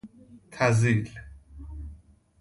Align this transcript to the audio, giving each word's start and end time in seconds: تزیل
تزیل 0.51 1.11